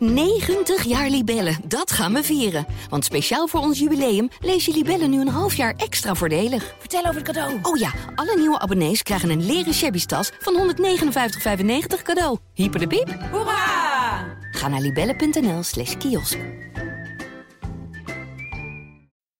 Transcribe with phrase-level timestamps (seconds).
[0.00, 2.66] 90 jaar Libellen, dat gaan we vieren.
[2.88, 6.74] Want speciaal voor ons jubileum lees je Libellen nu een half jaar extra voordelig.
[6.78, 7.58] Vertel over het cadeau.
[7.62, 12.38] Oh ja, alle nieuwe abonnees krijgen een leren shabby tas van 159,95 cadeau.
[12.54, 13.18] Hyper de piep.
[13.30, 14.38] Hoera!
[14.50, 16.38] Ga naar libellen.nl slash kiosk.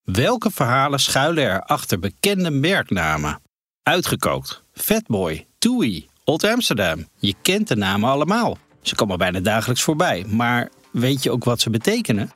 [0.02, 3.42] Welke verhalen schuilen er achter bekende merknamen?
[3.82, 7.08] Uitgekookt, Fatboy, Toei, Old Amsterdam.
[7.18, 8.58] Je kent de namen allemaal.
[8.82, 12.32] Ze komen bijna dagelijks voorbij, maar weet je ook wat ze betekenen?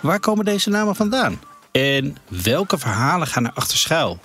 [0.00, 1.40] Waar komen deze namen vandaan?
[1.72, 4.18] En welke verhalen gaan er achter schuil?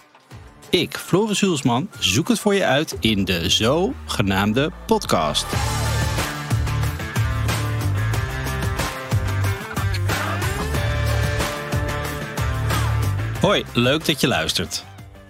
[0.70, 5.46] Ik, Floris Hulsman, zoek het voor je uit in de zogenaamde podcast.
[13.42, 14.86] Hoi, leuk dat je luistert.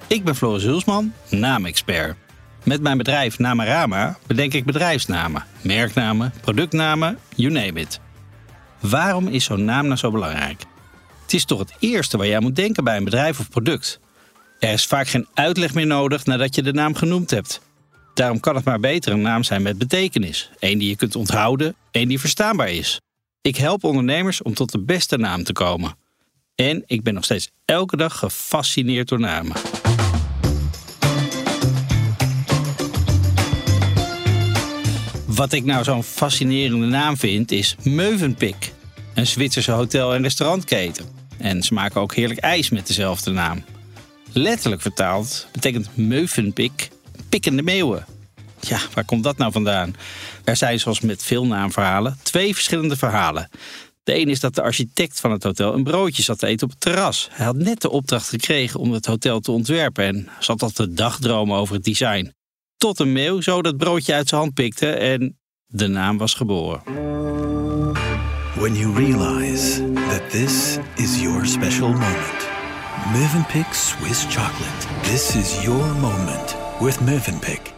[0.08, 2.23] Ik ben Floris Hulsman, naamexpert.
[2.64, 8.00] Met mijn bedrijf Namarama bedenk ik bedrijfsnamen, merknamen, productnamen, you name it.
[8.80, 10.64] Waarom is zo'n naam nou zo belangrijk?
[11.22, 14.00] Het is toch het eerste waar jij moet denken bij een bedrijf of product.
[14.60, 17.62] Er is vaak geen uitleg meer nodig nadat je de naam genoemd hebt.
[18.14, 20.50] Daarom kan het maar beter een naam zijn met betekenis.
[20.60, 23.00] Eén die je kunt onthouden, één die verstaanbaar is.
[23.42, 25.96] Ik help ondernemers om tot de beste naam te komen.
[26.56, 29.56] En ik ben nog steeds elke dag gefascineerd door namen.
[35.36, 38.72] Wat ik nou zo'n fascinerende naam vind is Mövenpick.
[39.14, 41.06] Een Zwitserse hotel- en restaurantketen.
[41.38, 43.64] En ze maken ook heerlijk ijs met dezelfde naam.
[44.32, 46.90] Letterlijk vertaald betekent Mövenpick
[47.30, 48.06] pikkende meeuwen.
[48.60, 49.96] Ja, waar komt dat nou vandaan?
[50.44, 53.50] Er zijn zoals met veel naamverhalen twee verschillende verhalen.
[54.04, 56.72] De een is dat de architect van het hotel een broodje zat te eten op
[56.72, 57.28] het terras.
[57.32, 60.94] Hij had net de opdracht gekregen om het hotel te ontwerpen en zat al te
[60.94, 62.34] dagdromen over het design.
[62.84, 66.82] Tot een meeuw zo dat broodje uit zijn hand pikte en de naam was geboren.
[68.56, 72.48] When you realize that this is your special moment.
[73.14, 74.88] Mövenpick Swiss chocolate.
[75.02, 77.74] This is your moment with Mövenpick.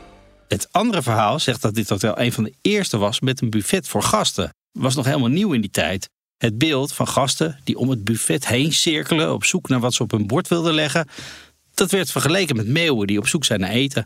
[0.47, 3.87] Het andere verhaal zegt dat dit hotel een van de eerste was met een buffet
[3.87, 4.53] voor gasten.
[4.71, 6.09] Was nog helemaal nieuw in die tijd.
[6.37, 10.03] Het beeld van gasten die om het buffet heen cirkelen op zoek naar wat ze
[10.03, 11.07] op hun bord wilden leggen,
[11.73, 14.05] dat werd vergeleken met meeuwen die op zoek zijn naar eten.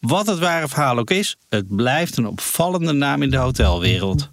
[0.00, 4.30] Wat het ware verhaal ook is, het blijft een opvallende naam in de hotelwereld.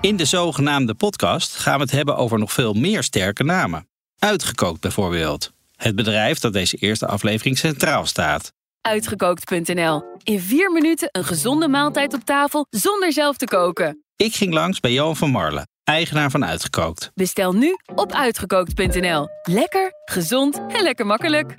[0.00, 3.88] In de zogenaamde podcast gaan we het hebben over nog veel meer sterke namen.
[4.18, 5.52] Uitgekookt bijvoorbeeld.
[5.76, 8.52] Het bedrijf dat deze eerste aflevering centraal staat.
[8.80, 10.02] Uitgekookt.nl.
[10.22, 14.04] In vier minuten een gezonde maaltijd op tafel zonder zelf te koken.
[14.16, 17.10] Ik ging langs bij Johan van Marlen, eigenaar van Uitgekookt.
[17.14, 19.28] Bestel nu op uitgekookt.nl.
[19.42, 21.56] Lekker, gezond en lekker makkelijk.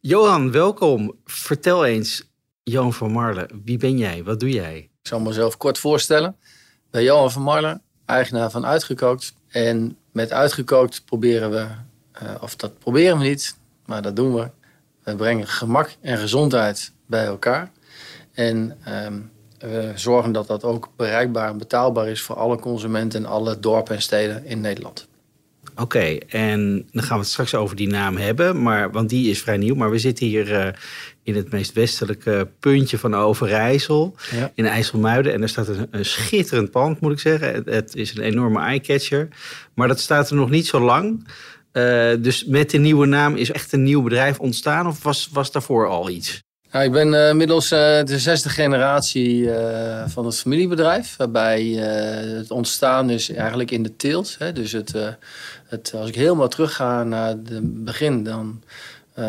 [0.00, 1.14] Johan, welkom.
[1.24, 2.30] Vertel eens,
[2.62, 4.24] Johan van Marlen, wie ben jij?
[4.24, 4.76] Wat doe jij?
[4.76, 6.36] Ik zal mezelf kort voorstellen.
[6.90, 9.34] Ben Johan van Marlen, eigenaar van Uitgekookt.
[9.48, 11.66] En met Uitgekookt proberen we,
[12.12, 13.56] eh, of dat proberen we niet,
[13.86, 14.50] maar dat doen we.
[15.02, 17.70] We brengen gemak en gezondheid bij elkaar.
[18.32, 19.20] En ehm,
[19.58, 23.94] we zorgen dat dat ook bereikbaar en betaalbaar is voor alle consumenten in alle dorpen
[23.94, 25.07] en steden in Nederland.
[25.80, 29.40] Oké, en dan gaan we het straks over die naam hebben, maar, want die is
[29.42, 29.74] vrij nieuw.
[29.74, 30.72] Maar we zitten hier eh,
[31.22, 34.52] in het meest westelijke puntje van Overijssel, Ja.
[34.54, 35.32] in IJsselmuiden.
[35.32, 37.54] En er staat een, een schitterend pand, moet ik zeggen.
[37.54, 39.28] Het, het is een enorme eyecatcher,
[39.74, 41.28] maar dat staat er nog niet zo lang.
[41.72, 45.52] Eh, dus met de nieuwe naam is echt een nieuw bedrijf ontstaan of was, was
[45.52, 46.42] daarvoor al iets?
[46.72, 51.16] Ik ben eh, inmiddels eh, de zesde generatie eh, van het familiebedrijf.
[51.16, 54.38] Waarbij het ontstaan is eigenlijk in de teelt.
[54.54, 54.94] Dus het,
[55.66, 58.62] het, als ik helemaal terugga naar het begin, dan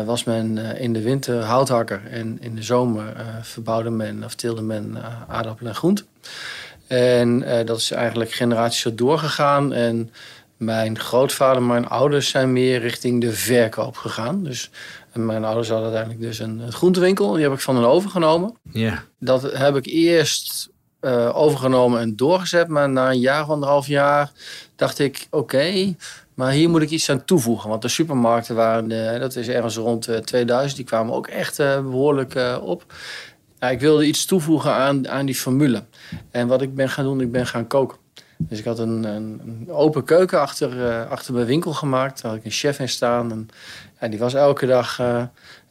[0.04, 2.02] was men in de winter houthakker.
[2.10, 3.12] En in de zomer
[3.42, 4.96] verbouwde men of teelde men
[5.28, 6.06] aardappelen en groenten.
[6.86, 9.72] En dat is eigenlijk generaties doorgegaan.
[9.72, 10.10] En
[10.56, 14.44] mijn grootvader mijn ouders zijn meer richting de verkoop gegaan.
[14.44, 14.70] Dus
[15.12, 17.32] en mijn ouders hadden uiteindelijk dus een, een groentewinkel.
[17.32, 18.56] Die heb ik van hen overgenomen.
[18.72, 20.68] Ja, Dat heb ik eerst
[21.00, 22.68] eh, overgenomen en doorgezet.
[22.68, 24.32] Maar na een jaar of anderhalf jaar
[24.76, 25.94] dacht ik, oké,
[26.34, 27.68] maar hier moet ik iets aan toevoegen.
[27.68, 31.58] Want de supermarkten waren, eh, dat is ergens rond eh, 2000, die kwamen ook echt
[31.58, 32.84] eh, behoorlijk eh, op.
[33.70, 35.84] Ik wilde iets toevoegen aan, aan die formule.
[36.30, 37.98] En wat ik ben gaan doen, ik ben gaan koken.
[38.48, 42.22] Dus ik had een, een, een open keuken achter, eh, achter mijn winkel gemaakt.
[42.22, 43.48] Daar had ik een chef in staan.
[43.98, 45.22] En, die was elke dag eh,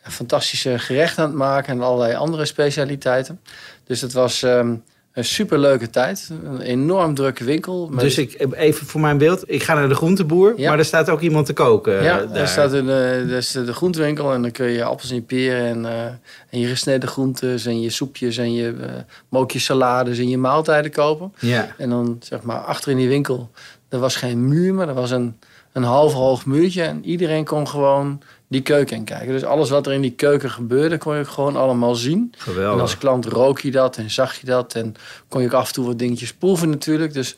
[0.02, 3.42] fantastische gerechten aan het maken en allerlei andere specialiteiten.
[3.84, 4.76] Dus het was ehm,
[5.14, 6.30] Een superleuke tijd.
[6.44, 7.90] Een enorm drukke winkel.
[7.98, 10.70] Dus ik, even voor mijn beeld, ik ga naar de groenteboer, Ja.
[10.70, 11.94] maar er staat ook iemand te koken.
[11.94, 12.34] ja, eh, daar.
[12.34, 15.66] daar staat een, eh, daar is de groentewinkel en dan kun je appels en peren
[15.66, 16.06] en, eh,
[16.50, 18.88] en je gesneden groentes en je soepjes en je eh
[19.30, 21.34] mookjes salades en je maaltijden kopen.
[21.40, 23.50] Ja, En dan zeg maar achter in die winkel,
[23.90, 25.38] er was geen muur, maar er was een,
[25.80, 26.82] een half hoog muurtje.
[26.82, 29.28] En iedereen kon gewoon die keuken in kijken.
[29.28, 32.34] Dus alles wat er in die keuken gebeurde, kon je gewoon allemaal zien.
[32.34, 32.82] En geweldig.
[32.82, 34.74] als klant rook je dat en zag je dat.
[34.74, 34.96] En
[35.28, 37.14] kon je ook af en toe wat dingetjes proeven natuurlijk.
[37.14, 37.38] Dus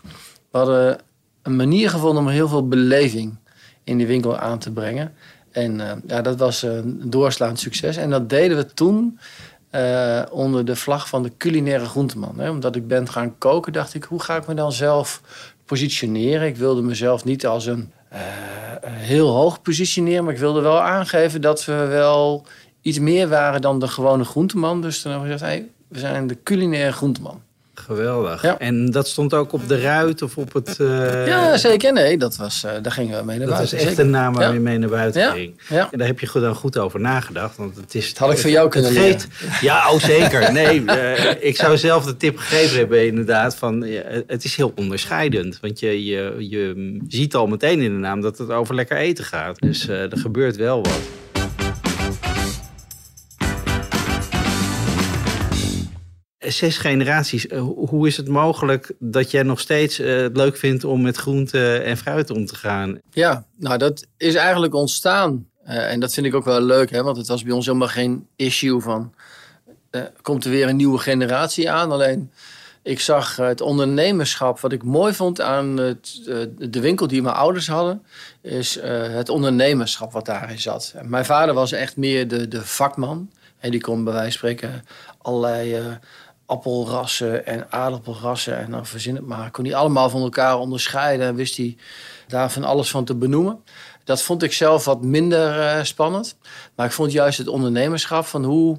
[0.52, 1.00] we hadden
[1.42, 3.36] een manier gevonden om heel veel beleving
[3.84, 5.14] in die winkel aan te brengen.
[5.52, 7.98] En eh, ja, dat was een doorslaand succes.
[7.98, 9.20] En dat deden we toen
[9.70, 12.40] eh, onder de vlag van de culinaire groenteman.
[12.40, 12.50] Hè.
[12.50, 15.22] Omdat ik ben gaan koken, dacht ik, hoe ga ik me dan zelf
[15.66, 16.48] positioneren?
[16.48, 18.22] Ik wilde mezelf niet als een eh,
[18.84, 22.46] heel hoog positioneren, maar ik wilde wel aangeven dat we wel
[22.82, 24.82] iets meer waren dan de gewone groenteman.
[24.82, 27.42] Dus toen hebben we gezegd, we zijn de culinaire groenteman.
[27.74, 28.42] Geweldig.
[28.42, 28.60] Ja.
[28.60, 30.80] En dat stond ook op de ruit of op het...
[30.80, 31.94] eh, ja, zeker.
[31.94, 33.78] Nee, dat was, eh, daar gingen we mee naar Dat was buiten.
[33.78, 34.04] echt zeker.
[34.04, 34.54] een naam waar Ja.
[34.54, 35.32] je mee naar buiten Ja.
[35.32, 35.62] ging.
[35.70, 35.88] Ja.
[35.92, 37.58] En daar heb je goed dan goed over nagedacht.
[37.58, 38.10] Want het is.
[38.10, 39.28] Dat had ik van jou kunnen geeft-
[39.62, 40.52] Ja, oh zeker.
[40.52, 43.56] Nee, eh, ik zou zelf de tip gegeven hebben inderdaad.
[43.56, 43.82] Van,
[44.28, 45.58] het is heel onderscheidend.
[45.62, 49.24] Want je, je, je ziet al meteen in de naam dat het over lekker eten
[49.26, 49.60] gaat.
[49.62, 51.00] Dus er gebeurt wel wat.
[56.48, 57.48] Zes generaties.
[57.48, 61.02] Eh, ho- Hoe is het mogelijk dat jij nog steeds eh, het leuk vindt om
[61.02, 63.00] met groente en fruit om te gaan?
[63.12, 65.48] Ja, nou dat is eigenlijk ontstaan.
[65.64, 67.88] Eh, en dat vind ik ook wel leuk, hè, want het was bij ons helemaal
[67.88, 69.14] geen issue van...
[70.22, 71.92] komt er weer een nieuwe generatie aan?
[71.92, 72.32] Alleen,
[72.84, 76.22] ik zag het ondernemerschap, wat ik mooi vond aan het,
[76.58, 78.04] de winkel die mijn ouders hadden...
[78.42, 78.80] is
[79.12, 80.94] het ondernemerschap wat daarin zat.
[81.04, 83.32] Mijn vader was echt meer de, de vakman.
[83.60, 84.84] En die kon bij wijze van spreken
[85.18, 86.00] allerlei...
[86.52, 89.52] appelrassen en aardappelrassen en dan verzin het maar.
[89.52, 91.78] Kon hij allemaal van elkaar onderscheiden en wist hij
[92.28, 93.64] daar van alles van te benoemen.
[94.04, 96.36] Dat vond ik zelf wat minder eh, spannend.
[96.76, 98.78] Maar ik vond juist het ondernemerschap van hoe,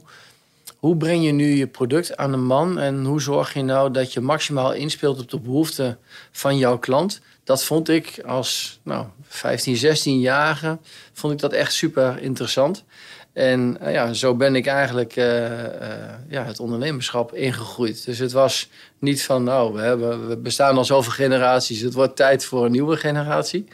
[0.78, 4.12] hoe breng je nu je product aan de man en hoe zorg je nou dat
[4.12, 5.98] je maximaal inspeelt op de behoeften
[6.30, 7.20] van jouw klant.
[7.44, 10.78] Dat vond ik als nou, 15, 16-jarige
[11.12, 12.84] vond ik dat echt super interessant.
[13.32, 18.05] En eh, ja, zo ben ik eigenlijk eh, eh, ja, het ondernemerschap ingegroeid.
[18.05, 18.69] Dus het was
[18.99, 22.70] niet van, nou, we, hebben, we bestaan al zoveel generaties, het wordt tijd voor een
[22.73, 23.67] nieuwe generatie.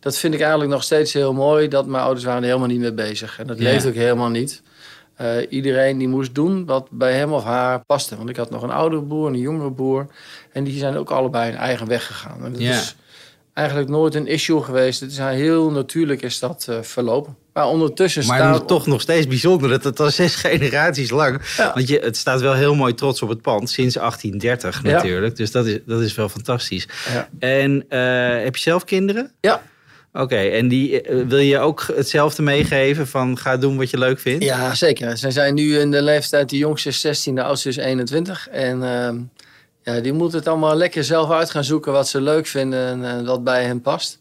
[0.00, 2.80] Dat vind ik eigenlijk nog steeds heel mooi, dat mijn ouders waren er helemaal niet
[2.80, 3.38] mee bezig.
[3.38, 3.64] En dat Ja.
[3.64, 4.62] leeft ook helemaal niet.
[5.48, 8.16] Iedereen die moest doen wat bij hem of haar paste.
[8.16, 10.06] Want ik had nog een oudere broer en een jongere broer.
[10.52, 12.44] En die zijn ook allebei hun eigen weg gegaan.
[12.44, 12.70] En dat Ja.
[12.70, 12.96] is
[13.52, 15.00] eigenlijk nooit een issue geweest.
[15.00, 17.36] Het is heel natuurlijk is dat verlopen.
[17.52, 18.50] Maar ondertussen Maar staan...
[18.50, 21.40] nog- toch nog steeds bijzonder dat het al zes generaties lang.
[21.56, 21.72] Ja.
[21.74, 24.90] Want je, het staat wel heel mooi trots op het pand sinds 1830 Ja.
[24.96, 25.36] natuurlijk.
[25.36, 26.88] Dus dat is, dat is wel fantastisch.
[27.12, 27.28] Ja.
[27.38, 29.32] En eh, heb je zelf kinderen?
[29.40, 29.62] Ja.
[30.12, 34.18] Oké, en die, eh, wil je ook hetzelfde meegeven van ga doen wat je leuk
[34.20, 34.44] vindt?
[34.44, 35.16] Ja, zeker.
[35.16, 38.48] Ze zijn nu in de leeftijd, de jongste is 16, de oudste is 21.
[38.48, 39.16] En ehm,
[39.82, 43.18] ja, die moeten het allemaal lekker zelf uit gaan zoeken wat ze leuk vinden en
[43.20, 44.18] eh, wat bij hen past.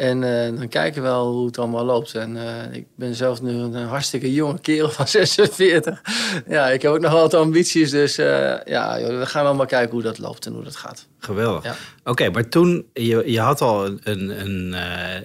[0.00, 2.14] En eh, dan kijken we wel hoe het allemaal loopt.
[2.14, 6.02] En eh, ik ben zelf nu een hartstikke jonge kerel van 46.
[6.48, 7.90] Ja, ik heb ook nog wat ambities.
[7.90, 11.06] Dus eh, ja, joh, we gaan allemaal kijken hoe dat loopt en hoe dat gaat.
[11.18, 11.64] Geweldig.
[11.64, 11.76] Ja.
[12.04, 14.74] Oké, maar toen, je, je had al een, een,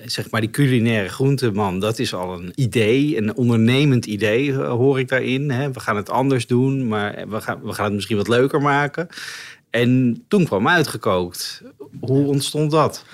[0.06, 1.80] zeg maar die culinaire groenteman.
[1.80, 5.52] Dat is al een idee, een ondernemend idee hoor ik daarin.
[5.52, 5.72] Hè?
[5.72, 9.08] We gaan het anders doen, maar we gaan, we gaan het misschien wat leuker maken.
[9.70, 11.62] En toen kwam uitgekookt.
[12.00, 13.06] Hoe ontstond dat?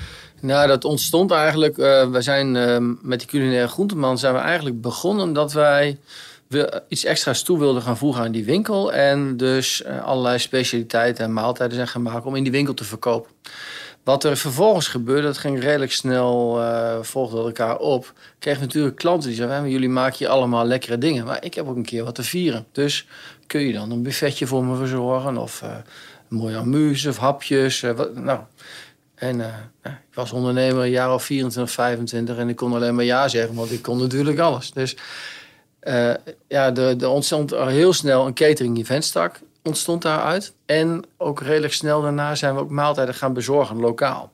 [0.42, 1.78] Nou, dat ontstond eigenlijk.
[1.78, 5.98] eh, we zijn eh, met die culinaire groenteman zijn we eigenlijk begonnen dat wij
[6.88, 8.94] iets extra's toe wilden gaan voegen aan die winkel.
[8.94, 12.84] En dus eh, allerlei specialiteiten en maaltijden zijn gaan maken om in die winkel te
[12.84, 13.32] verkopen.
[14.04, 18.14] Wat er vervolgens gebeurde, dat ging redelijk snel, eh volgde elkaar op.
[18.40, 21.26] Kreeg natuurlijk klanten die zeiden, "Ja, maar jullie maken hier allemaal lekkere dingen.
[21.26, 22.66] Maar ik heb ook een keer wat te vieren.
[22.72, 23.08] Dus
[23.48, 25.38] kun je dan een buffetje voor me verzorgen?
[25.38, 25.70] Of eh,
[26.30, 27.82] een mooie amuse of hapjes?
[28.14, 28.40] nou,
[29.22, 29.48] en eh,
[29.84, 33.28] nou, ik was ondernemer een jaar of 24, 25 en ik kon alleen maar ja
[33.28, 34.72] zeggen, want ik kon natuurlijk alles.
[34.72, 34.98] Dus
[35.80, 36.14] eh,
[36.48, 40.54] ja, er, ontstond heel snel een catering eventstak ontstond daaruit.
[40.66, 44.32] En ook redelijk snel daarna zijn we ook maaltijden gaan bezorgen lokaal.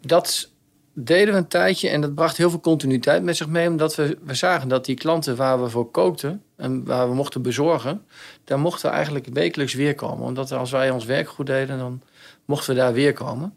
[0.00, 0.50] Dat
[0.92, 3.68] deden we een tijdje en dat bracht heel veel continuïteit met zich mee.
[3.68, 7.42] Omdat we, we zagen dat die klanten waar we voor kookten en waar we mochten
[7.42, 8.02] bezorgen...
[8.44, 10.26] daar mochten we eigenlijk wekelijks weer komen.
[10.26, 12.02] Omdat als wij ons werk goed deden, dan
[12.44, 13.56] mochten we daar weer komen.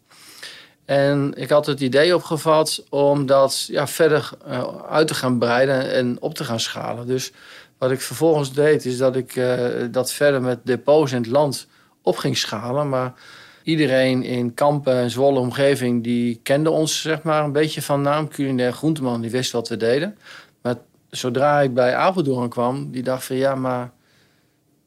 [0.86, 5.92] En ik had het idee opgevat om dat ja, verder eh, uit te gaan breiden
[5.92, 7.06] en op te gaan schalen.
[7.06, 7.32] Dus
[7.78, 9.58] wat ik vervolgens deed, is dat ik eh,
[9.90, 11.66] dat verder met depots in het land
[12.02, 12.88] op ging schalen.
[12.88, 13.14] Maar
[13.62, 16.04] iedereen in Kampen en Zwolle omgeving...
[16.04, 18.28] die kende ons zeg maar een beetje van naam.
[18.28, 20.18] Culinair Groenteman, die wist wat we deden.
[20.62, 20.76] Maar
[21.10, 23.36] zodra ik bij Apeldoorn kwam, die dacht van...
[23.36, 23.90] ja, maar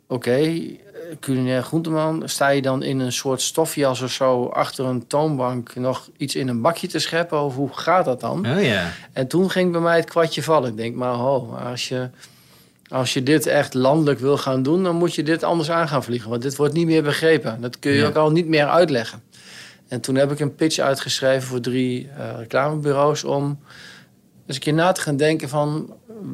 [0.07, 0.61] oké,
[1.19, 2.21] culinair groenteman.
[2.25, 6.47] Sta je dan in een soort stofjas of zo achter een toonbank nog iets in
[6.47, 7.41] een bakje te scheppen?
[7.41, 8.47] Of hoe gaat dat dan?
[8.55, 8.91] Oh ja.
[9.13, 10.69] En toen ging bij mij het kwartje vallen.
[10.69, 12.09] Ik denk, maar ho, als je,
[12.87, 16.03] als je dit echt landelijk wil gaan doen, dan moet je dit anders aan gaan
[16.03, 16.29] vliegen.
[16.29, 17.61] Want dit wordt niet meer begrepen.
[17.61, 19.21] Dat kun je ook al niet meer uitleggen.
[19.87, 23.59] En toen heb ik een pitch uitgeschreven voor drie eh, reclamebureaus om
[24.45, 25.93] eens een keer na te gaan denken van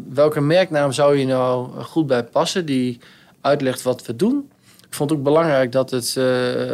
[0.09, 2.99] welke merknaam zou je nou goed bij passen die
[3.41, 4.49] uitlegt wat we doen.
[4.95, 6.25] Ik vond ook belangrijk dat het, eh,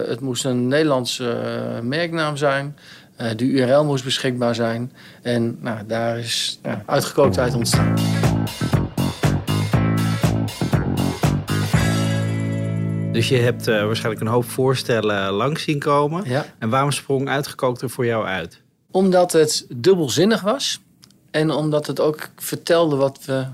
[0.07, 2.77] het moest een Nederlandse eh, merknaam zijn.
[3.15, 4.91] Eh de URL moest beschikbaar zijn.
[5.21, 7.95] En nou, daar is ja, uitgekooktheid ontstaan.
[13.11, 16.29] Dus je hebt waarschijnlijk een hoop voorstellen langs zien komen.
[16.29, 16.45] Ja.
[16.59, 18.61] En waarom sprong uitgekookt er voor jou uit?
[18.91, 20.81] Omdat het dubbelzinnig was.
[21.31, 23.45] En omdat het ook vertelde wat we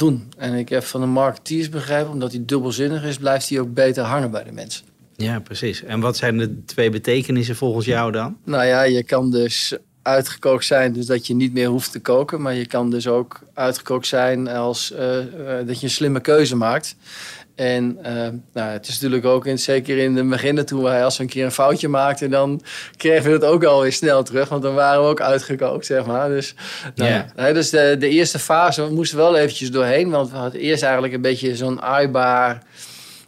[0.00, 0.32] doen.
[0.36, 4.04] En ik heb van de marketeers begrepen, omdat hij dubbelzinnig is, blijft hij ook beter
[4.04, 4.84] hangen bij de mensen.
[5.16, 5.82] Ja, precies.
[5.84, 8.36] En wat zijn de twee betekenissen volgens jou dan?
[8.44, 12.42] Nou ja, je kan dus uitgekookt zijn, dus dat je niet meer hoeft te koken.
[12.42, 16.56] Maar je kan dus ook uitgekookt zijn als eh, eh, dat je een slimme keuze
[16.56, 16.96] maakt.
[17.60, 21.16] En eh, nou, het is natuurlijk ook, in, zeker in de beginnen, toen wij als
[21.16, 22.62] we een keer een foutje maakten, dan
[22.96, 24.48] kregen we het ook alweer snel terug.
[24.48, 26.28] Want dan waren we ook uitgekookt, zeg maar.
[26.28, 26.54] Dus,
[26.94, 27.26] nou, Ja.
[27.36, 30.10] hè, dus de, de eerste fase, we moesten wel eventjes doorheen.
[30.10, 32.62] Want we hadden eerst eigenlijk een beetje zo'n aaibaar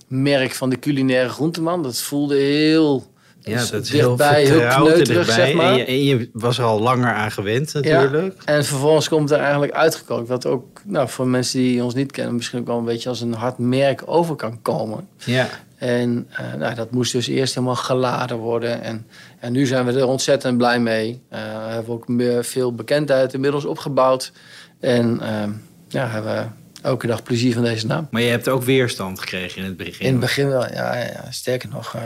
[0.09, 1.83] merk van de culinaire groenteman.
[1.83, 3.12] Dat voelde heel
[3.44, 5.46] Ja, dat is heel dichtbij, heel vertrouwd kneuterig, erbij.
[5.46, 5.72] zeg maar.
[5.72, 8.42] En je, en je was er al langer aan gewend natuurlijk.
[8.44, 10.28] En vervolgens komt er eigenlijk uitgekookt.
[10.28, 13.20] Wat ook nou, voor mensen die ons niet kennen, misschien ook wel een beetje als
[13.20, 15.08] een hard merk over kan komen.
[15.25, 15.49] Ja.
[15.76, 18.82] En eh, nou, dat moest dus eerst helemaal geladen worden.
[18.82, 19.06] En,
[19.38, 21.22] en nu zijn we er ontzettend blij mee.
[21.28, 24.32] Eh, we hebben ook meer, veel bekendheid inmiddels opgebouwd.
[24.80, 25.49] En eh,
[25.88, 26.44] ja, hebben we
[26.82, 28.08] elke dag plezier van deze naam.
[28.11, 30.06] Maar je hebt ook weerstand gekregen in het begin.
[30.06, 31.25] In het begin wel, ja, ja, ja.
[31.30, 31.96] sterker nog.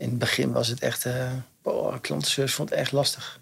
[0.00, 1.04] Eh, in het begin was het echt...
[1.06, 3.40] eh oh, klantenservice vond het echt lastig.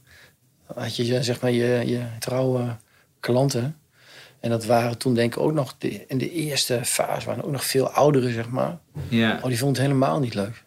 [0.68, 2.76] Dan had je zeg maar je, je trouwe
[3.20, 3.76] klanten.
[4.40, 5.74] En dat waren toen denk ik ook nog...
[5.78, 8.78] De, in de eerste fase waren ook nog veel ouderen, zeg maar.
[9.08, 10.62] Ja, Oh, die vonden het helemaal niet leuk.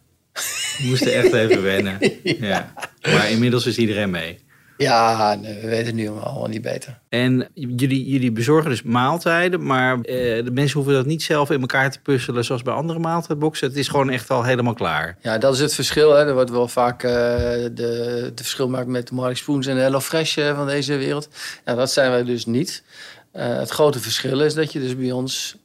[0.78, 1.98] we moesten echt even wennen.
[2.48, 2.74] ja.
[3.02, 4.40] Maar inmiddels is iedereen mee.
[4.82, 7.00] Ja, nee, we weten het nu allemaal niet beter.
[7.10, 11.62] En jullie, jullie bezorgen dus maaltijden, maar eh, de mensen hoeven dat niet zelf in
[11.62, 13.68] elkaar te puzzelen zoals bij andere maaltijdboxen.
[13.68, 15.18] Het is gewoon echt al helemaal klaar.
[15.22, 16.12] Ja, dat is het verschil.
[16.14, 16.26] Hè.
[16.26, 19.82] Er wordt wel vaak eh, de, de verschil gemaakt met de Marley Spoons en de
[19.82, 21.30] Hello Fresh eh, van deze wereld.
[21.66, 22.84] Ja, dat zijn wij dus niet.
[23.32, 25.60] Eh, het grote verschil is dat je dus bij ons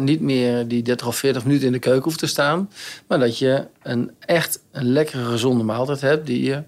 [0.00, 2.70] niet meer die 30 of 40 minuten in de keuken hoeft te staan.
[3.06, 6.62] Maar dat je een echt een lekkere, gezonde maaltijd hebt die je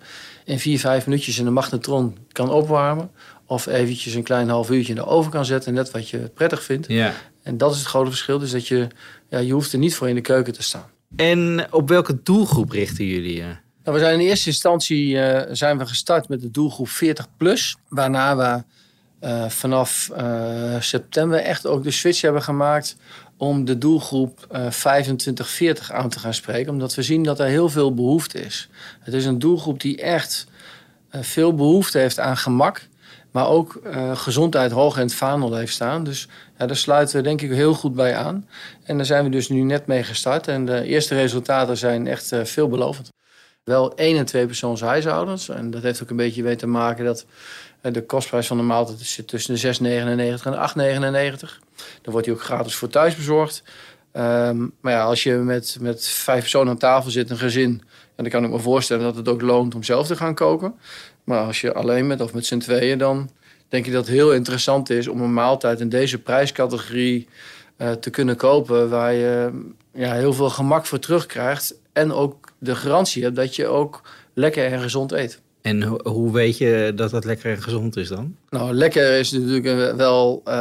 [0.44, 3.10] in 4, 5 minuutjes in de magnetron kan opwarmen.
[3.46, 6.62] Of eventjes een klein half uurtje in de oven kan zetten, net wat je prettig
[6.62, 6.88] vindt.
[6.88, 7.14] Ja.
[7.42, 8.38] En dat is het grote verschil.
[8.38, 8.86] Dus dat je,
[9.28, 10.90] ja, je hoeft er niet voor in de keuken te staan.
[11.16, 13.56] En op welke doelgroep richten jullie je?
[13.84, 17.76] Nou, we zijn in eerste instantie eh, zijn we gestart met de doelgroep 40 plus.
[17.88, 18.62] Waarna we
[19.20, 22.96] eh, vanaf eh, september echt ook de switch hebben gemaakt
[23.40, 26.72] om de doelgroep eh 25-40 aan te gaan spreken.
[26.72, 28.68] Omdat we zien dat er heel veel behoefte is.
[29.00, 30.46] Het is een doelgroep die echt
[31.10, 32.88] eh, veel behoefte heeft aan gemak.
[33.30, 36.04] Maar ook eh, gezondheid hoog in het vaandel heeft staan.
[36.04, 36.28] Dus
[36.58, 38.48] ja, daar sluiten we denk ik heel goed bij aan.
[38.82, 40.48] En daar zijn we dus nu net mee gestart.
[40.48, 43.10] En de eerste resultaten zijn echt veelbelovend
[43.64, 45.48] wel één en twee persoons huishoudens.
[45.48, 47.26] En dat heeft ook een beetje mee te maken dat
[47.80, 51.69] de kostprijs van de maaltijd zit tussen de 6,99 en 8,99.
[52.02, 53.62] Dan wordt die ook gratis voor thuis bezorgd.
[54.12, 57.82] Ehm, maar ja, als je met, met vijf personen aan tafel zit, een gezin...
[58.20, 60.74] En dan kan ik me voorstellen dat het ook loont om zelf te gaan koken.
[61.24, 63.30] Maar als je alleen bent of met z'n tweeën, dan
[63.68, 67.28] denk ik dat het heel interessant is om een maaltijd in deze prijscategorie
[67.76, 68.88] eh, te kunnen kopen.
[68.88, 71.74] Waar je ja, heel veel gemak voor terugkrijgt.
[71.92, 74.02] En ook de garantie hebt dat je ook
[74.34, 75.40] lekker en gezond eet.
[75.62, 78.36] En ho- hoe weet je dat dat lekker en gezond is dan?
[78.50, 80.54] Nou, lekker is natuurlijk een- wel eh,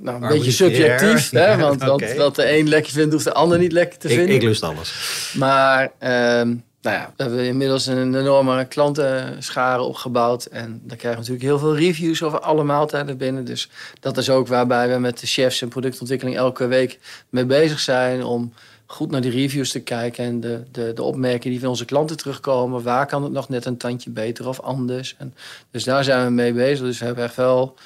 [0.00, 1.30] nou, een beetje subjectief.
[1.30, 1.46] Hè?
[1.52, 2.14] Ja, Want, oké.
[2.16, 4.34] wat de een lekker vindt, hoeft de ander niet lekker te Ik, vinden.
[4.34, 5.32] ik lust alles.
[5.38, 6.48] Maar ehm,
[6.82, 10.44] nou ja, we hebben inmiddels een enorme klantenschare opgebouwd.
[10.44, 13.44] En daar krijgen we natuurlijk heel veel reviews over alle maaltijden binnen.
[13.44, 13.70] Dus
[14.00, 18.24] dat is ook waarbij we met de chefs en productontwikkeling elke week mee bezig zijn.
[18.24, 18.52] Om
[18.86, 22.16] goed naar die reviews te kijken en de, de, de opmerkingen die van onze klanten
[22.16, 22.82] terugkomen.
[22.82, 25.14] Waar kan het nog net een tandje beter of anders?
[25.18, 25.34] En,
[25.70, 26.86] dus daar zijn we mee bezig.
[26.86, 27.76] Dus we hebben echt wel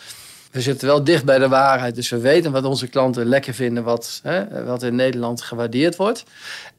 [0.51, 1.95] we zitten wel dicht bij de waarheid.
[1.95, 6.25] Dus we weten wat onze klanten lekker vinden, wat, hè, wat in Nederland gewaardeerd wordt.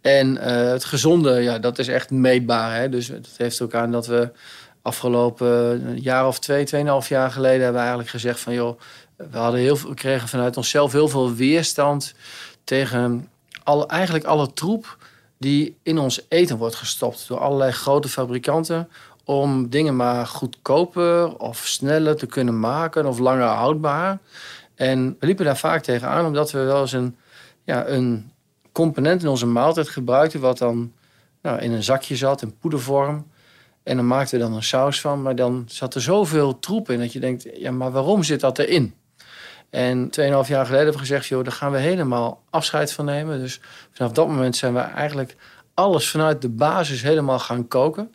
[0.02, 2.76] En uh, het gezonde, ja, dat is echt meetbaar.
[2.76, 2.90] Hè?
[2.90, 4.30] Dus het heeft ook aan dat we
[4.82, 8.80] afgelopen jaar of twee, tweeënhalf jaar geleden hebben we eigenlijk gezegd van joh,
[9.16, 12.14] we, hadden heel veel, we kregen vanuit onszelf heel veel weerstand
[12.64, 13.28] tegen
[13.88, 14.98] eigenlijk alle troep
[15.38, 18.89] die in ons eten wordt gestopt door allerlei grote fabrikanten
[19.24, 24.20] om dingen maar goedkoper of sneller te kunnen maken of langer houdbaar.
[24.75, 27.18] En we liepen daar vaak tegenaan omdat we wel eens een,
[27.63, 28.32] ja, een
[28.72, 30.92] component in onze maaltijd gebruikten wat dan
[31.42, 33.28] nou, in een zakje zat, in poedervorm.
[33.84, 37.00] En dan maakten we dan een saus van, maar dan zat er zoveel troep in
[37.00, 38.94] dat je denkt, ja, maar waarom zit dat erin?
[39.70, 43.40] En 2,5 jaar geleden hebben we gezegd, joh, daar gaan we helemaal afscheid van nemen.
[43.40, 43.60] Dus
[43.92, 45.36] vanaf dat moment zijn we eigenlijk
[45.74, 48.14] alles vanuit de basis helemaal gaan koken.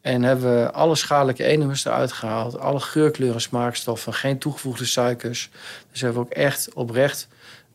[0.00, 2.58] En hebben we alle schadelijke enemus eruit gehaald.
[2.58, 5.50] Alle geurkleuren, smaakstoffen, geen toegevoegde suikers.
[5.90, 7.28] Dus hebben we ook echt oprecht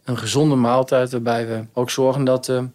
[0.04, 1.12] een gezonde maaltijd.
[1.12, 2.68] Waarbij we ook zorgen dat de,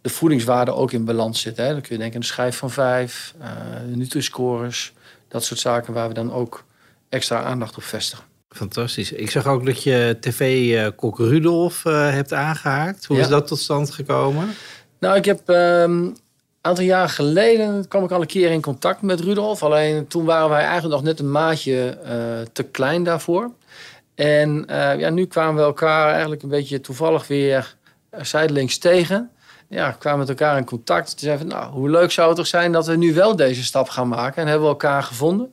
[0.00, 1.56] de voedingswaarde ook in balans zit.
[1.56, 1.72] Hè.
[1.72, 3.46] Dan kun je denken aan de schijf van vijf, uh,
[3.94, 4.92] Nutri-scores.
[5.28, 6.64] Dat soort zaken waar we dan ook
[7.08, 8.35] extra aandacht op vestigen.
[8.56, 9.12] Fantastisch.
[9.12, 13.04] Ik zag ook dat je tv-kok Rudolf uh, hebt aangehaakt.
[13.04, 14.54] Hoe is dat tot stand gekomen?
[14.98, 16.14] Nou, ik heb um,
[16.60, 19.62] aantal jaar geleden kwam ik al een keer in contact met Rudolf.
[19.62, 22.10] Alleen toen waren wij eigenlijk nog net een maatje uh,
[22.52, 23.50] te klein daarvoor.
[24.14, 27.76] En uh, ja, nu kwamen we elkaar eigenlijk een beetje toevallig weer
[28.20, 29.30] zijdelings tegen.
[29.68, 31.10] Ja, kwamen met elkaar in contact.
[31.10, 33.64] Toen zeiden we, nou, hoe leuk zou het toch zijn dat we nu wel deze
[33.64, 34.42] stap gaan maken.
[34.42, 35.52] En hebben we elkaar gevonden.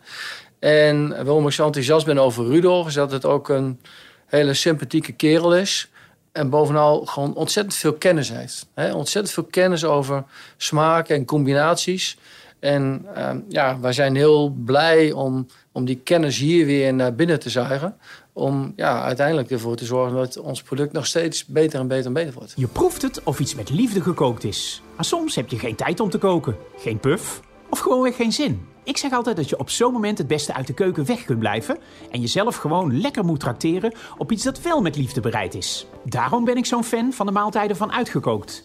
[0.63, 2.87] En waarom ik zo enthousiast ben over Rudolf...
[2.87, 3.79] is dat het ook een
[4.25, 5.89] hele sympathieke kerel is.
[6.31, 8.67] En bovenal gewoon ontzettend veel kennis heeft.
[8.73, 10.23] He, ontzettend veel kennis over
[10.57, 12.17] smaak en combinaties.
[12.59, 17.39] En uh, ja, wij zijn heel blij om, om die kennis hier weer naar binnen
[17.39, 17.97] te zuigen.
[18.33, 22.13] Om ja, uiteindelijk ervoor te zorgen dat ons product nog steeds beter en beter en
[22.13, 22.53] beter wordt.
[22.55, 24.81] Je proeft het of iets met liefde gekookt is.
[24.95, 28.72] Maar soms heb je geen tijd om te koken, geen puff of gewoonweg geen zin.
[28.83, 31.39] Ik zeg altijd dat je op zo'n moment het beste uit de keuken weg kunt
[31.39, 31.77] blijven
[32.11, 35.85] en jezelf gewoon lekker moet trakteren op iets dat wel met liefde bereid is.
[36.03, 38.63] Daarom ben ik zo'n fan van de maaltijden van Uitgekookt.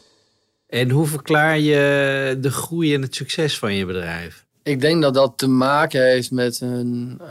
[0.69, 4.47] En hoe verklaar je de groei en het succes van je bedrijf?
[4.63, 7.29] Ik denk dat dat te maken heeft met een, uh,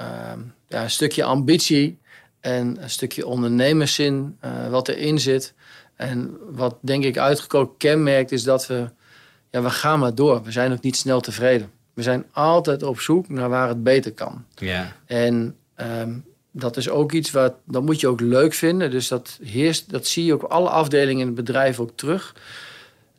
[0.67, 1.99] ja, een stukje ambitie
[2.39, 5.53] en een stukje ondernemerszin uh, wat erin zit.
[5.95, 8.89] En wat denk ik uitgekookt kenmerkt is dat we,
[9.51, 10.43] ja, we gaan maar door.
[10.43, 11.71] We zijn ook niet snel tevreden.
[11.97, 14.45] We zijn altijd op zoek naar waar het beter kan.
[14.55, 14.95] Ja.
[15.05, 18.91] En um, dat is ook iets wat dat moet je ook leuk vinden.
[18.91, 22.35] Dus dat heerst, dat zie je ook op alle afdelingen in het bedrijf ook terug.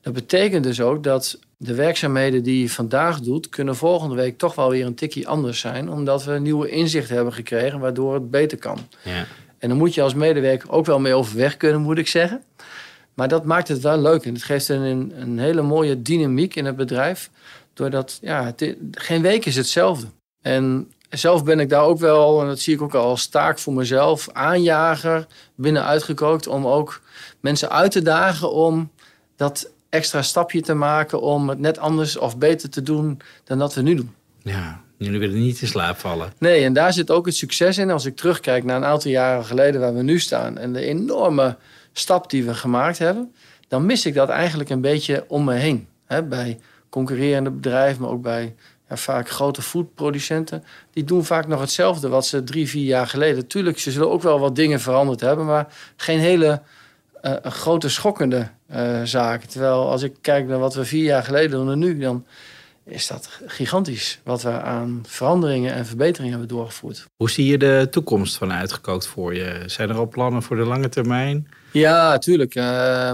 [0.00, 4.54] Dat betekent dus ook dat de werkzaamheden die je vandaag doet, kunnen volgende week toch
[4.54, 5.90] wel weer een tikje anders zijn.
[5.90, 8.78] Omdat we nieuwe inzichten hebben gekregen, waardoor het beter kan.
[9.02, 9.26] Ja.
[9.58, 12.42] En dan moet je als medewerker ook wel mee overweg kunnen, moet ik zeggen.
[13.14, 16.64] Maar dat maakt het wel leuk en het geeft een, een hele mooie dynamiek in
[16.64, 17.30] het bedrijf.
[17.78, 20.06] Doordat, ja, het, geen week is hetzelfde.
[20.42, 23.58] En zelf ben ik daar ook wel, en dat zie ik ook al als taak
[23.58, 26.46] voor mezelf, aanjager binnen uitgekookt.
[26.46, 27.00] Om ook
[27.40, 28.90] mensen uit te dagen om
[29.36, 31.20] dat extra stapje te maken.
[31.20, 34.14] Om het net anders of beter te doen dan dat we nu doen.
[34.42, 36.32] Ja, jullie willen niet in slaap vallen.
[36.38, 37.90] Nee, en daar zit ook het succes in.
[37.90, 40.58] Als ik terugkijk naar een aantal jaren geleden waar we nu staan.
[40.58, 41.56] En de enorme
[41.92, 43.34] stap die we gemaakt hebben.
[43.68, 45.86] Dan mis ik dat eigenlijk een beetje om me heen.
[46.28, 46.58] Bij
[46.88, 48.54] concurrerende bedrijven, maar ook bij
[48.88, 50.64] ja, vaak grote foodproducenten.
[50.90, 53.46] Die doen vaak nog hetzelfde wat ze drie, vier jaar geleden.
[53.46, 56.62] Tuurlijk, ze zullen ook wel wat dingen veranderd hebben, maar geen hele
[57.22, 59.48] uh, grote schokkende uh, zaken.
[59.48, 62.24] Terwijl als ik kijk naar wat we vier jaar geleden doen en nu, dan
[62.84, 67.06] is dat gigantisch wat we aan veranderingen en verbeteringen hebben doorgevoerd.
[67.16, 69.62] Hoe zie je de toekomst van uitgekookt voor je?
[69.66, 71.48] Zijn er al plannen voor de lange termijn?
[71.72, 72.54] Ja, natuurlijk.
[72.54, 73.10] Uh,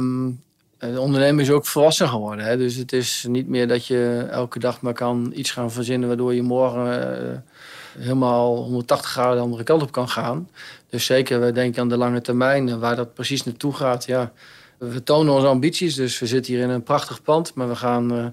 [0.93, 2.45] de ondernemer is ook volwassen geworden.
[2.45, 2.57] Hè?
[2.57, 6.09] Dus het is niet meer dat je elke dag maar kan iets gaan verzinnen...
[6.09, 10.49] waardoor je morgen uh, helemaal 180 graden de andere kant op kan gaan.
[10.91, 14.05] Dus zeker, we denken aan de lange termijn waar dat precies naartoe gaat.
[14.05, 14.33] Ja,
[14.79, 17.55] we tonen onze ambities, dus we zitten hier in een prachtig pand.
[17.55, 18.27] Maar we gaan uh,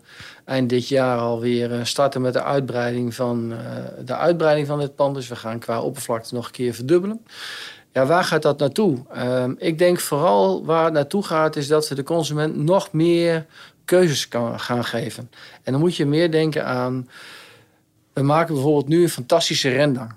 [0.45, 3.53] eind dit jaar alweer uh, starten met de uitbreiding, van,
[4.05, 5.15] de uitbreiding van dit pand.
[5.15, 7.21] Dus we gaan qua oppervlakte nog een keer verdubbelen.
[7.93, 8.97] Ja, waar gaat dat naartoe?
[9.15, 13.45] Uh, ik denk vooral waar het naartoe gaat, is dat we de consument nog meer
[13.85, 15.31] keuzes kan gaan geven.
[15.63, 17.09] En dan moet je meer denken aan.
[18.13, 20.13] We maken bijvoorbeeld nu een fantastische rendang.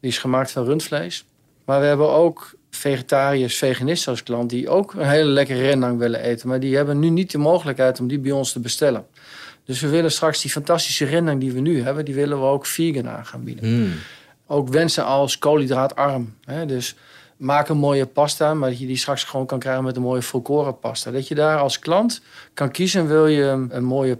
[0.00, 1.24] Die is gemaakt van rundvlees.
[1.64, 6.20] Maar we hebben ook vegetariërs, veganisten als klant die ook een hele lekkere rendang willen
[6.20, 6.48] eten.
[6.48, 9.06] Maar die hebben nu niet de mogelijkheid om die bij ons te bestellen.
[9.64, 12.66] Dus we willen straks die fantastische rendang die we nu hebben, die willen we ook
[12.66, 13.82] vegan aan gaan bieden.
[13.82, 13.92] Mm
[14.50, 16.34] ook wensen als koolhydraatarm.
[16.44, 16.66] Hè?
[16.66, 16.96] Dus
[17.36, 20.22] maak een mooie pasta, maar dat je die straks gewoon kan krijgen met een mooie
[20.22, 21.10] volkoren pasta.
[21.10, 22.22] Dat je daar als klant
[22.54, 24.18] kan kiezen, wil je een mooie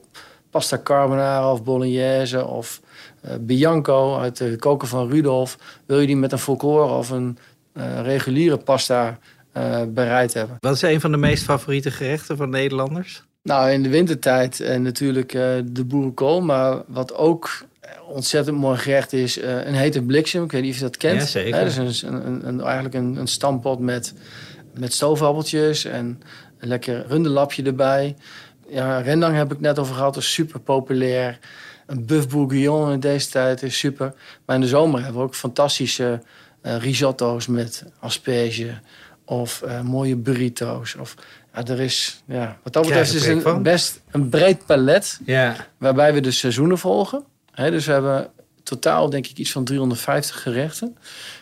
[0.50, 2.80] pasta carbonara of bolognese of
[3.24, 5.58] uh, Bianco uit de koken van Rudolf.
[5.86, 7.38] Wil je die met een volkoren of een
[7.74, 9.18] uh, reguliere pasta
[9.56, 10.56] uh, bereid hebben.
[10.60, 13.22] Wat is een van de meest favoriete gerechten van Nederlanders?
[13.42, 15.32] Nou, in de wintertijd en natuurlijk
[15.64, 16.40] de boerenkool.
[16.40, 17.68] Maar wat ook
[18.08, 20.44] ontzettend mooi gerecht is een hete bliksem.
[20.44, 21.20] Ik weet niet of je dat kent.
[21.20, 21.64] Ja, zeker.
[21.64, 24.14] Dat is een, een, een, eigenlijk een, een stampot met,
[24.74, 26.22] met stoofappeltjes en
[26.58, 28.16] een lekker rundelapje erbij.
[28.68, 31.38] Ja, rendang heb ik net over gehad, is super populair.
[31.86, 34.14] Een buff bourguignon in deze tijd is super.
[34.44, 36.22] Maar in de zomer hebben we ook fantastische
[36.62, 38.70] uh, risotto's met asperge.
[39.24, 40.94] Of uh, mooie burrito's.
[40.94, 41.14] Of,
[41.54, 45.20] ja, er is, ja, wat dat betreft is een, best een breed palet.
[45.24, 45.56] Ja.
[45.78, 47.24] Waarbij we de seizoenen volgen.
[47.52, 48.30] He, dus we hebben
[48.62, 50.96] totaal denk ik iets van 350 gerechten.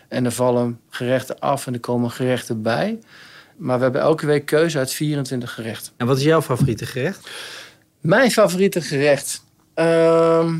[0.07, 2.99] En er vallen gerechten af en er komen gerechten bij.
[3.57, 5.93] Maar we hebben elke week keuze uit 24 gerechten.
[5.97, 7.29] En wat is jouw favoriete gerecht?
[7.99, 9.43] Mijn favoriete gerecht?
[9.75, 10.53] Uh,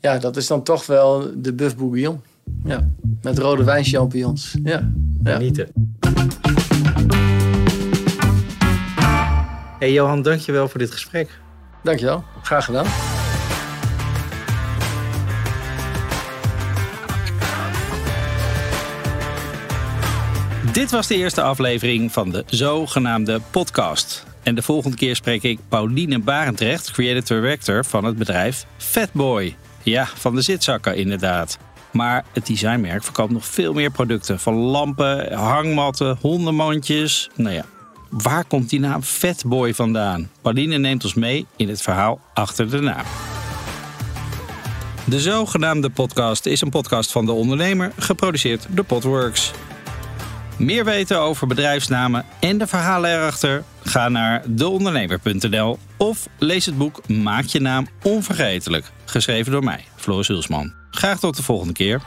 [0.00, 2.20] ja, dat is dan toch wel de buff bourguignon.
[2.64, 2.88] Ja,
[3.22, 4.54] met rode wijnchampignons.
[4.64, 4.90] Ja,
[5.24, 5.34] ja.
[5.34, 5.68] Genieten.
[9.78, 11.40] Hey Johan, dankjewel voor dit gesprek.
[11.82, 13.07] Dankjewel, graag gedaan.
[20.78, 24.26] Dit was de eerste aflevering van de zogenaamde podcast.
[24.42, 29.56] En de volgende keer spreek ik Pauline Barendrecht, creative director van het bedrijf Fatboy.
[29.82, 31.58] Ja, van de zitzakken inderdaad.
[31.92, 34.40] Maar het designmerk verkoopt nog veel meer producten.
[34.40, 37.30] Van lampen, hangmatten, hondenmandjes.
[37.34, 37.64] Nou ja,
[38.10, 40.30] waar komt die naam Fatboy vandaan?
[40.42, 43.04] Pauline neemt ons mee in het verhaal achter de naam.
[45.04, 49.52] De zogenaamde podcast is een podcast van de ondernemer, geproduceerd door Potworks.
[50.58, 53.64] Meer weten over bedrijfsnamen en de verhalen erachter?
[53.82, 60.28] Ga naar deondernemer.nl of lees het boek Maak je naam onvergetelijk, geschreven door mij, Floris
[60.28, 60.72] Hulsman.
[60.90, 62.02] Graag tot de volgende keer.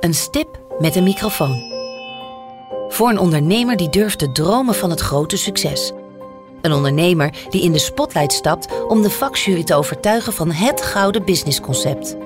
[0.00, 1.74] Een stip met een microfoon.
[2.88, 5.92] Voor een ondernemer die durft te dromen van het grote succes.
[6.62, 11.24] Een ondernemer die in de spotlight stapt om de vakjury te overtuigen van het gouden
[11.24, 12.25] businessconcept.